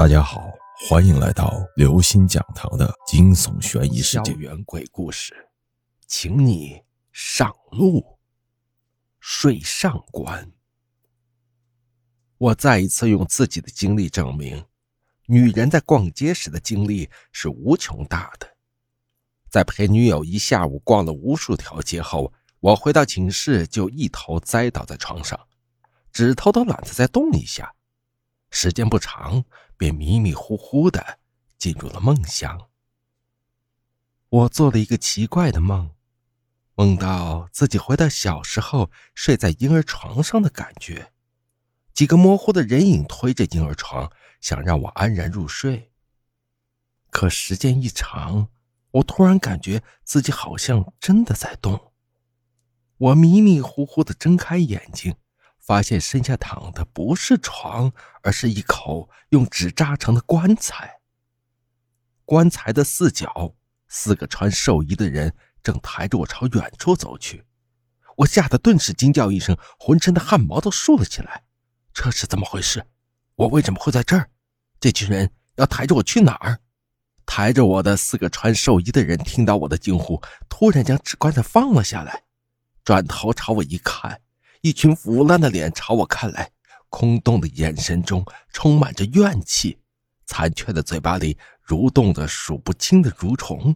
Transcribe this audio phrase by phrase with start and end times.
[0.00, 0.50] 大家好，
[0.88, 4.32] 欢迎来到刘星讲堂的惊悚悬疑世界。
[4.32, 5.50] 校园鬼故事，
[6.06, 6.82] 请你
[7.12, 8.18] 上路。
[9.18, 10.52] 睡上关。
[12.38, 14.64] 我再一次用自己的经历证明，
[15.26, 18.48] 女人在逛街时的经历是无穷大的。
[19.50, 25.38] 在陪女友一下午逛了无数条街后，我回到寝室就一头栽倒在床上，
[26.10, 27.74] 指头都懒得再动一下。
[28.50, 29.44] 时间不长，
[29.76, 31.18] 便迷迷糊糊的
[31.56, 32.68] 进入了梦乡。
[34.28, 35.90] 我做了一个奇怪的梦，
[36.74, 41.12] 梦到自己回到小时候睡在婴儿床上的感觉，
[41.92, 45.92] 几个模糊的人影推着婴儿床，想让我安然入睡。
[47.10, 48.48] 可时间一长，
[48.92, 51.92] 我突然感觉自己好像真的在动。
[52.96, 55.16] 我迷迷糊糊的睁开眼睛。
[55.70, 57.92] 发现身下躺的不是床，
[58.24, 60.98] 而是一口用纸扎成的棺材。
[62.24, 63.54] 棺材的四角，
[63.86, 65.32] 四个穿寿衣的人
[65.62, 67.44] 正抬着我朝远处走去。
[68.16, 71.44] 我吓得顿时惊叫一声，浑身的汗毛都竖了起来。
[71.94, 72.84] 这是怎么回事？
[73.36, 74.28] 我为什么会在这儿？
[74.80, 76.58] 这群人要抬着我去哪儿？
[77.24, 82.24] 抬着我的四个穿寿衣的人听到我的惊呼，突然将纸棺材放了下来，
[82.82, 84.20] 转头朝我一看。
[84.62, 86.50] 一群腐烂的脸朝我看来，
[86.90, 89.78] 空洞的眼神中充满着怨气，
[90.26, 93.74] 残缺的嘴巴里蠕动着数不清的蠕虫。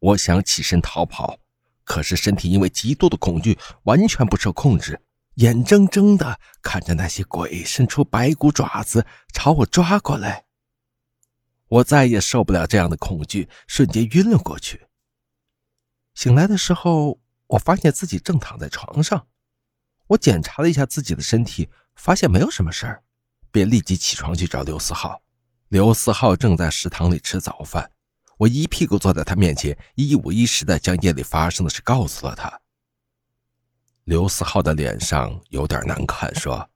[0.00, 1.38] 我想起身逃跑，
[1.84, 5.00] 可是身体因为极度的恐惧完全不受控制，
[5.34, 10.46] 眼睁睁的看着那些鬼伸出白骨爪子朝我抓过来。
[11.68, 14.86] 我再也受不了这样的恐惧，瞬间晕了过去。
[16.14, 19.28] 醒来的时候，我发现自己正躺在床上。
[20.08, 23.02] 我检查了一下自己的身体，发现没有什么事儿，
[23.50, 25.20] 便立即起床去找刘思浩。
[25.68, 27.90] 刘思浩正在食堂里吃早饭，
[28.38, 32.60] 我一屁股坐在他面前，一五一十的将夜里发生的事告诉了他。
[34.04, 36.70] 刘思浩的脸上有点难看，说：“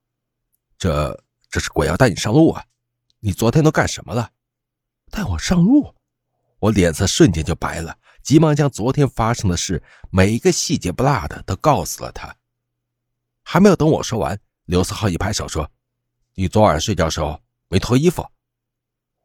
[0.76, 2.64] 这这是鬼要带你上路啊？
[3.20, 4.30] 你昨天都干什么了？
[5.12, 5.94] 带我上路？”
[6.58, 12.34] 我脸色瞬间就白了，急忙将昨天发生的事每一个细节不落的都告诉了他。
[13.52, 15.68] 还没有等我说完，刘思浩一拍手说
[16.36, 18.24] ：“你昨晚睡觉时候没脱衣服。”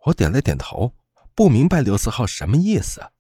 [0.04, 0.96] 我点了点头，
[1.36, 3.12] 不明白刘思浩什么意思。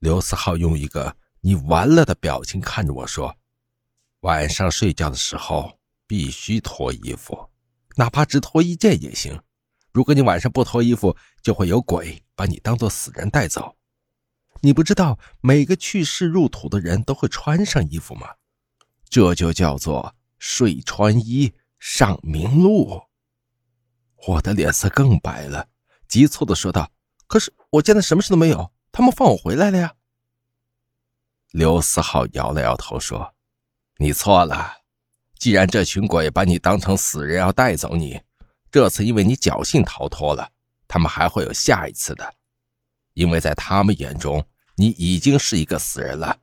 [0.00, 3.38] 刘思浩用一个“你完了”的表情看着我说
[4.20, 7.48] ：“晚上睡觉的时候必须脱衣服，
[7.94, 9.40] 哪怕只脱一件也行。
[9.92, 13.74] 如果你晚上不脱衣服，就会有鬼把你当做死人带走。
[14.60, 18.28] 你不知道每个去世入土的人都会穿上衣服吗？”
[19.08, 23.02] 这就叫做睡穿衣上明路。
[24.26, 25.68] 我的脸色更白了，
[26.08, 26.90] 急促的说道
[27.28, 29.94] ：“可是我现在什么事都没有，他们放我回来了呀。”
[31.52, 33.34] 刘思浩摇了摇头说
[33.98, 34.78] ：“你错了，
[35.38, 38.20] 既然这群鬼把你当成死人要带走你，
[38.70, 40.50] 这次因为你侥幸逃脱了，
[40.88, 42.34] 他们还会有下一次的，
[43.14, 46.38] 因为在他们眼中你已经是一个死人了，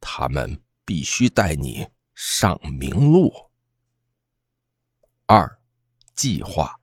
[0.00, 3.30] 他们必须带你。”上明路。
[5.26, 5.60] 二，
[6.14, 6.74] 计划。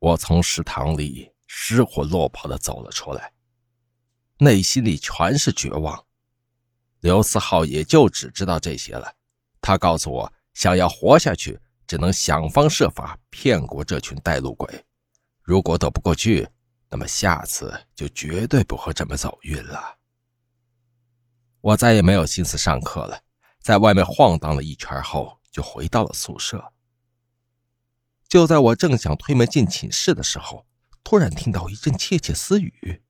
[0.00, 3.32] 我从食堂里失魂落魄的走了出来，
[4.38, 6.04] 内心里全是绝望。
[7.00, 9.14] 刘思浩也就只知道这些了。
[9.60, 11.56] 他告诉我，想要活下去，
[11.86, 14.84] 只能想方设法骗过这群带路鬼。
[15.40, 16.48] 如果躲不过去，
[16.90, 19.98] 那么下次就绝对不会这么走运了。
[21.60, 23.22] 我再也没有心思上课了。
[23.68, 26.72] 在外面晃荡了一圈后，就回到了宿舍。
[28.26, 30.64] 就在我正想推门进寝室的时候，
[31.04, 33.02] 突然听到一阵窃窃私语，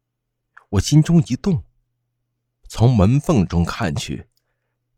[0.71, 1.63] 我心中一动，
[2.69, 4.29] 从门缝中看去，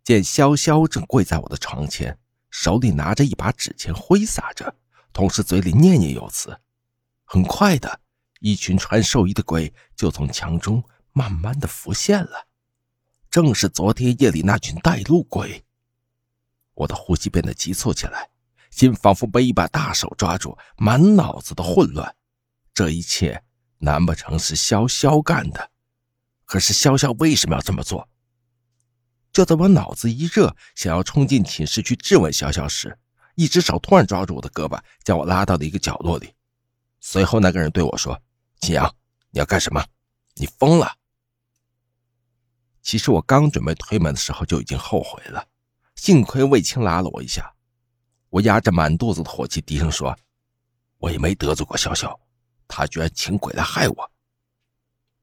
[0.03, 4.75] 见潇潇正跪在我的床前，手里拿着一把纸钱挥洒着，
[5.13, 6.59] 同时嘴里念念有词。
[7.27, 8.01] 很快的，
[8.41, 10.83] 一群穿寿衣的鬼就从墙中
[11.13, 12.47] 慢慢的浮现了。
[13.31, 15.65] 正是昨天夜里那群带路鬼。
[16.75, 18.29] 我的呼吸变得急促起来，
[18.71, 22.17] 心仿佛被一把大手抓住，满脑子的混乱。
[22.75, 23.43] 这一切
[23.79, 25.71] 难不成是潇潇干的？
[26.45, 28.09] 可是潇潇为什么要这么做？
[29.33, 32.99] 就在我脑子一热，想要冲进寝室去质问潇潇时，
[33.37, 36.35] 一只手突然抓住我的胳膊，将我拉到了一个角落里。
[36.99, 38.21] 随后，那个人对我说
[38.61, 38.93] ：“秦阳，
[39.31, 39.85] 你要干什么？
[40.35, 40.95] 你疯了！”
[42.83, 45.47] 其实我刚准备推门的时候就已经后悔了，
[45.97, 47.55] 幸亏魏青拉了我一下。
[48.31, 50.17] 我压着满肚子的火气，低声说
[50.99, 52.17] ：“我也没得罪过潇潇，
[52.69, 54.13] 他居然请鬼来害我。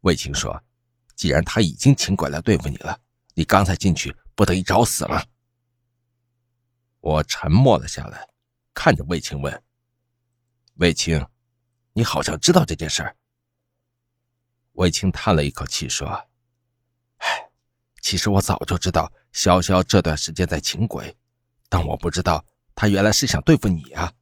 [0.01, 0.62] 魏青说
[1.15, 3.00] ：“既然他已经请鬼来对付你了，
[3.33, 5.24] 你刚才进去不等于找死吗？”
[7.00, 8.27] 我沉默了下来，
[8.74, 9.63] 看着魏青问
[10.75, 11.25] ：“魏青，
[11.94, 13.15] 你好像知道这件事儿？”
[14.74, 16.24] 魏青叹了一口气说：“，
[18.07, 21.13] 其实我早就知道潇潇这段时间在请鬼，
[21.68, 24.13] 但我不知道他原来是想对付你啊。”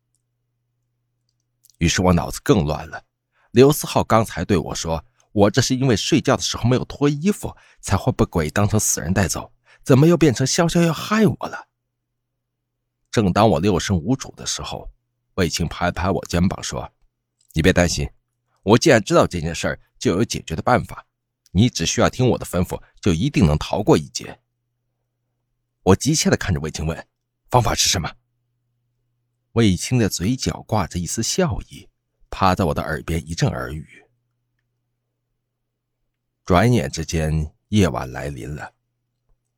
[1.78, 3.04] 于是我脑子更乱了。
[3.52, 9.54] 刘思浩刚才对我说：“我这是因为睡觉的时候没有脱衣服，才会被鬼当成死人带走，
[9.84, 11.68] 怎么又变成潇潇要害我了？”
[13.14, 14.90] 正当我六神无主的时候，
[15.36, 16.92] 魏青拍拍我肩膀说
[17.54, 18.10] ：“你别担心，
[18.64, 21.06] 我既然知道这件事儿，就有解决的办法。
[21.56, 24.42] 你只需要听我的吩咐，就一定能逃过一劫。”
[25.84, 27.08] 我急切地看着魏青问
[27.50, 28.14] ：“方法是什么？”
[29.54, 31.88] 魏青的嘴角挂着一丝笑意，
[32.30, 34.04] 趴在我的耳边一阵耳语。
[36.44, 38.74] 转眼之间，夜晚来临了，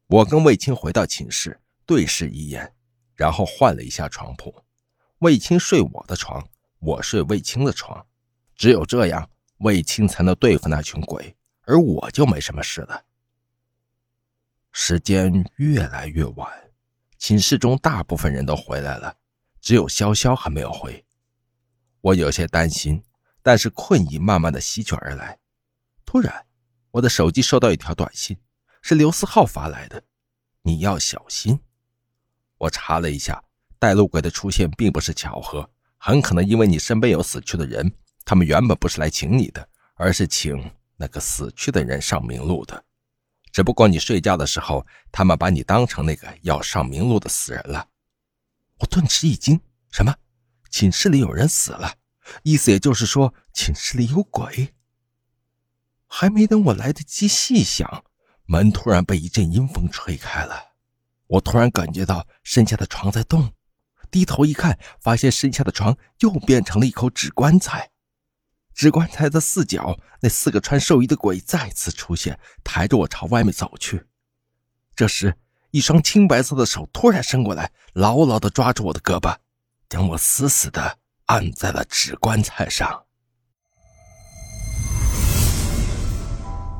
[0.06, 2.74] 我跟魏青回到寝室，对视一眼。
[3.16, 4.64] 然后换了一下床铺，
[5.20, 6.48] 魏青睡我的床，
[6.78, 8.06] 我睡魏青的床，
[8.56, 11.36] 只有这样，魏青才能对付那群鬼，
[11.68, 13.04] 而我就没什么事了。
[14.72, 16.50] 时间越来越晚，
[17.18, 19.18] 寝室中大部分人都回来了，
[19.60, 21.06] 只有潇潇还没有回。
[22.00, 23.04] 我有些担心，
[23.44, 25.38] 但是困意慢慢的席卷而来。
[26.06, 26.46] 突然，
[26.92, 28.38] 我的手机收到一条短信，
[28.82, 30.02] 是刘思浩发来的
[30.64, 31.60] ：“你要小心。”
[32.60, 33.44] 我查了一下，
[33.78, 37.92] 带路鬼的出现并不是巧合，很可能因为你身边有死去的人，
[38.24, 42.84] 他们原本不是来请你的，而是请那个死去的人上明路的。
[43.52, 47.88] 只不过你睡觉的时候，他们把你当成那个要上明路的死人了。
[48.80, 49.60] 我顿时一惊，
[49.90, 50.14] 什么？
[50.70, 51.96] 寝室里有人死了？
[52.44, 54.76] 意思也就是说，寝室里有鬼？
[56.08, 58.04] 还没等我来得及细想，
[58.46, 60.74] 门突然被一阵阴风吹开了。
[61.28, 63.54] 我突然感觉到身下的床在动，
[64.12, 67.90] 低头一看，发现身下的床又变成了一口纸棺材。
[68.78, 74.06] 纸棺材的四角，那四个穿寿衣的鬼再次出现，抬着我朝外面走去。
[74.96, 75.34] 这时，
[75.72, 79.36] 一双青白色的手突然伸过来，牢牢地抓住我的胳膊，
[79.90, 83.06] 将我死死地按在了纸棺材上。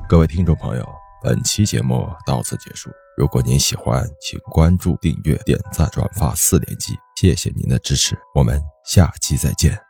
[0.08, 0.88] 各位听众朋友。
[1.24, 2.92] 本期节目到此结束。
[3.18, 8.16] 如果您喜欢，请关注、订阅、点赞、转发四连击，谢谢您的支持。
[8.36, 9.87] 我们下期再见。